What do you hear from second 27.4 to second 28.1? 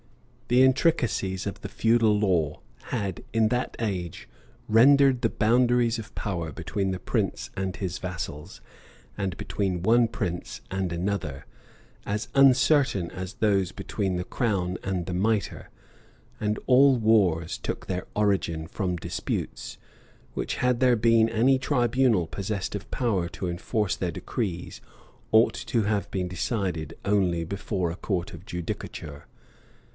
before a